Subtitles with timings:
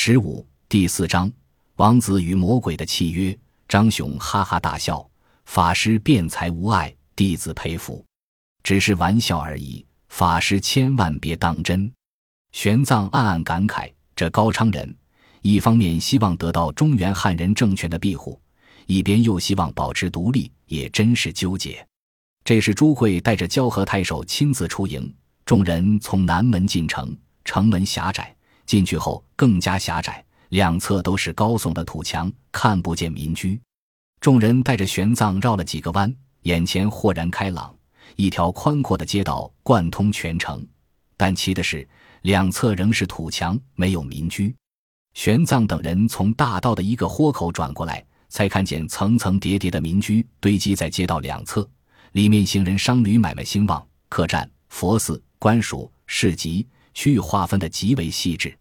[0.00, 1.28] 十五第四章，
[1.74, 3.36] 王子与魔鬼的契约。
[3.66, 5.04] 张雄哈哈大笑，
[5.44, 8.06] 法师辩才无碍，弟子佩服。
[8.62, 11.92] 只是玩笑而已，法师千万别当真。
[12.52, 14.96] 玄奘暗暗感慨：这高昌人，
[15.42, 18.40] 一方面希望得到中原汉人政权的庇护，
[18.86, 21.84] 一边又希望保持独立，也真是纠结。
[22.44, 25.12] 这时，朱贵带着交河太守亲自出营，
[25.44, 27.12] 众人从南门进城，
[27.44, 28.32] 城门狭窄。
[28.68, 33.58] 进去后更加狭窄，两侧都是高耸的土墙，看不见民居。
[34.20, 37.74] 众人带着玄奘绕了几个弯，眼前豁然开朗，
[38.14, 40.64] 一条宽阔的街道贯通全城。
[41.16, 41.88] 但奇的是，
[42.20, 44.54] 两侧仍是土墙，没有民居。
[45.14, 51.66] 玄奘等人从大道的一个豁口转过来，才看见层层叠叠的民居堆积在街道两侧，
[52.12, 56.66] 里面行人商旅买卖兴旺，客栈、佛寺、官署、市集。
[56.98, 58.52] 区域划分的极为细致，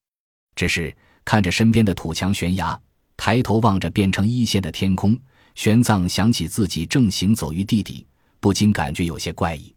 [0.56, 2.80] 只是看着身边的土墙悬崖，
[3.18, 5.18] 抬头望着变成一线的天空，
[5.56, 8.06] 玄奘想起自己正行走于地底，
[8.40, 9.74] 不禁感觉有些怪异。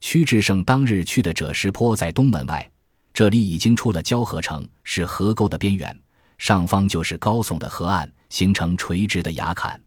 [0.00, 2.70] 屈志胜当日去的赭石坡在东门外，
[3.14, 5.98] 这里已经出了交河城，是河沟的边缘，
[6.36, 9.82] 上方就是高耸的河岸，形成垂直的崖坎。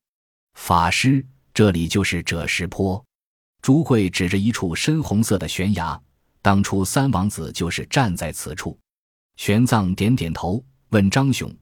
[0.56, 1.24] 法师，
[1.54, 3.06] 这里就是赭石坡。
[3.62, 6.02] 朱贵指着一处深红色的悬崖。
[6.42, 8.78] 当初三王子就是站在此处，
[9.36, 11.54] 玄奘点点头，问张雄：“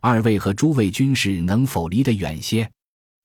[0.00, 2.70] 二位和诸位军士能否离得远些？”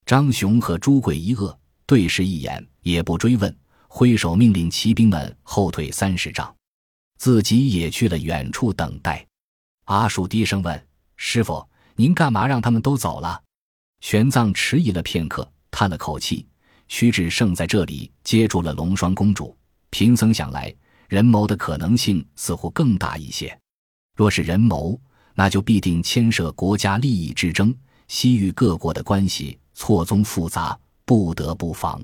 [0.04, 3.56] 张雄和朱贵一愕，对视一眼，也不追问，
[3.88, 6.54] 挥手命令骑兵们后退三十丈，
[7.16, 9.24] 自己也去了远处等待。
[9.84, 13.40] 阿树低声问：“师傅，您干嘛让他们都走了？”
[14.00, 16.46] 玄奘迟疑了片刻，叹了口气
[16.88, 19.56] ：“屈志胜在这里接住了龙双公主，
[19.90, 20.74] 贫僧想来。”
[21.08, 23.56] 人谋的可能性似乎更大一些。
[24.16, 25.00] 若是人谋，
[25.34, 27.74] 那就必定牵涉国家利益之争，
[28.06, 32.00] 西域各国的关系错综复杂，不得不防。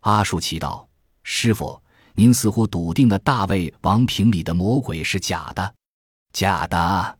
[0.00, 0.86] 阿术奇道
[1.24, 1.80] ：“师傅，
[2.14, 5.74] 您似乎笃定了大魏王平里的魔鬼是假的。”
[6.32, 7.18] 假的。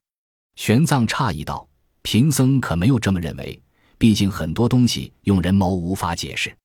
[0.56, 1.66] 玄奘诧异道
[2.02, 3.60] ：“贫僧可没有这么认为。
[3.96, 6.56] 毕竟很多东西用人谋无法解释。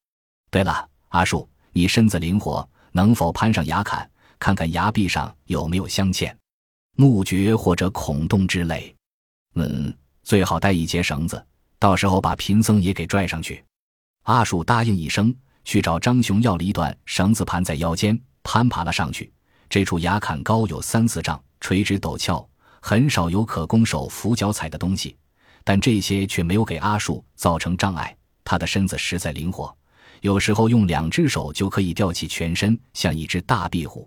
[0.52, 4.08] 对了，阿术，你身子灵活，能否攀上崖坎？”
[4.44, 6.36] 看看崖壁上有没有镶嵌、
[6.98, 8.94] 木橛或者孔洞之类。
[9.56, 11.42] 嗯，最好带一截绳子，
[11.80, 13.64] 到时候把贫僧也给拽上去。
[14.24, 15.34] 阿树答应一声，
[15.64, 19.32] 去找张雄要了一段绳子，盘在腰间，攀爬了上去。
[19.70, 22.46] 这处崖坎高有三四丈，垂直陡峭，
[22.82, 25.16] 很少有可供手扶脚踩的东西，
[25.64, 28.14] 但这些却没有给阿树造成障碍。
[28.44, 29.74] 他的身子实在灵活，
[30.20, 34.06] 有时候用两只手就可以吊起全身，像一只大壁虎。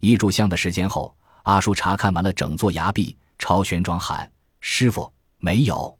[0.00, 4.30] 一炷香的时间后，阿叔查看完了整座崖壁，朝玄奘喊
[4.60, 5.96] ：“师傅，没有。”“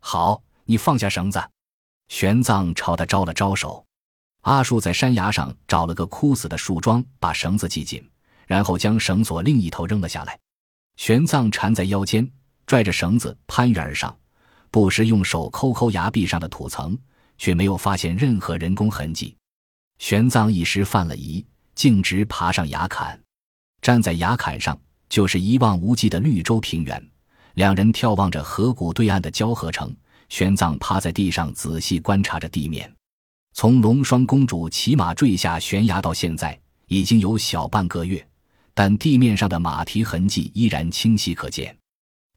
[0.00, 1.42] 好，你放下绳子。”
[2.08, 3.84] 玄奘朝他招了招手。
[4.42, 8.06] 阿叔在山崖上找了个枯死的树桩，把绳子系紧，
[8.46, 10.38] 然后将绳索另一头扔了下来。
[10.96, 12.28] 玄奘缠在腰间，
[12.66, 14.16] 拽着绳子攀援而上，
[14.70, 16.98] 不时用手抠抠崖壁上的土层，
[17.38, 19.36] 却没有发现任何人工痕迹。
[19.98, 23.18] 玄奘一时犯了疑，径直爬上崖坎。
[23.82, 24.78] 站在崖坎上，
[25.08, 27.10] 就是一望无际的绿洲平原。
[27.54, 29.94] 两人眺望着河谷对岸的交河城。
[30.28, 32.90] 玄奘趴在地上仔细观察着地面。
[33.52, 38.26] 从龙双公主骑马坠下悬崖到现在，已经有小半个月，
[38.72, 41.76] 但地面上的马蹄痕迹依然清晰可见。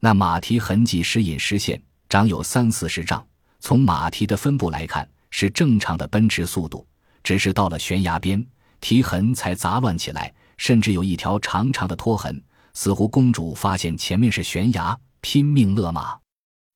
[0.01, 3.25] 那马蹄痕迹时隐时现，长有三四十丈。
[3.61, 6.85] 从马蹄的分布来看，是正常的奔驰速度，
[7.23, 8.45] 只是到了悬崖边，
[8.81, 10.33] 蹄痕才杂乱起来。
[10.57, 12.43] 甚至有一条长长的拖痕，
[12.73, 16.17] 似乎公主发现前面是悬崖，拼命勒马。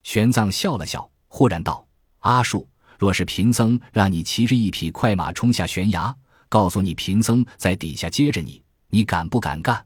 [0.04, 1.86] 玄奘笑了笑，忽然道
[2.20, 2.68] ：“阿树，
[2.98, 6.16] 若是贫僧让你骑着一匹快马冲下悬崖，
[6.48, 9.86] 告诉你贫僧在底下接着你，你敢不敢干？”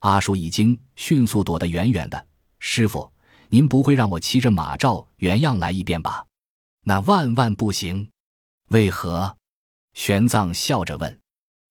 [0.00, 2.26] 阿树一惊，迅速躲得远远的。
[2.58, 3.10] 师傅，
[3.48, 6.24] 您不会让我骑着马照原样来一遍吧？
[6.82, 8.10] 那万万不行。
[8.68, 9.36] 为何？
[9.94, 11.20] 玄奘笑着问。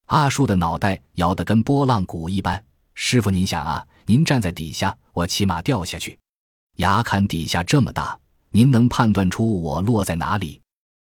[0.07, 2.63] 阿树的脑袋摇得跟拨浪鼓一般。
[2.94, 6.17] 师傅，您想啊，您站在底下，我骑马掉下去，
[6.75, 8.17] 崖坎底下这么大，
[8.51, 10.61] 您能判断出我落在哪里？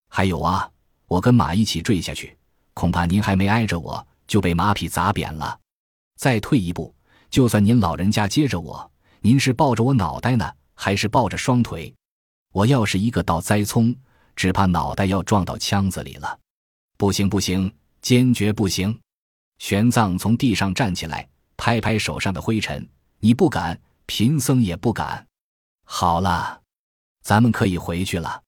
[0.09, 0.69] 还有啊，
[1.07, 2.37] 我跟马一起坠下去，
[2.73, 5.59] 恐怕您还没挨着我就被马匹砸扁了。
[6.17, 6.93] 再退一步，
[7.29, 8.89] 就算您老人家接着我，
[9.19, 11.93] 您是抱着我脑袋呢，还是抱着双腿？
[12.53, 13.93] 我要是一个倒栽葱，
[14.35, 16.39] 只怕脑袋要撞到枪子里了。
[16.95, 17.69] 不行，不行。
[18.03, 18.99] 坚决不行！
[19.59, 22.85] 玄奘从地上站起来，拍拍手上的灰尘
[23.19, 25.25] ：“你不敢，贫僧也不敢。”
[25.87, 26.61] 好了，
[27.23, 28.43] 咱们可以回去了。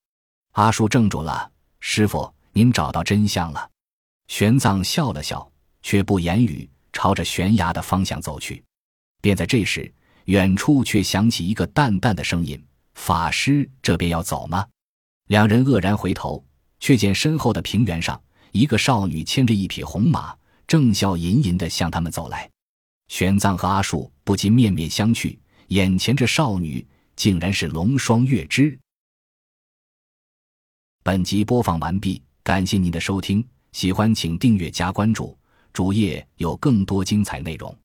[0.51, 1.49] 阿树怔住了。
[1.79, 3.71] 师傅，您找到真相了。
[4.27, 5.49] 玄奘笑了笑，
[5.81, 8.61] 却不言语，朝着悬崖的方向走去。
[9.21, 9.89] 便在这时，
[10.25, 12.61] 远处却响起一个淡淡的声音
[12.95, 14.67] ：“法师，这边要走吗？”
[15.27, 16.43] 两人愕然回头，
[16.81, 18.21] 却见身后的平原上，
[18.55, 20.33] 一个少女牵着一匹红马，
[20.65, 22.49] 正笑吟吟地向他们走来。
[23.09, 25.37] 玄奘和阿树不禁面面相觑，
[25.67, 26.87] 眼前这少女
[27.17, 28.79] 竟然是龙双月之。
[31.03, 35.37] 本集播放完毕，感谢您的收听，喜欢请订阅加关注，
[35.73, 37.77] 主页有更多精彩内容。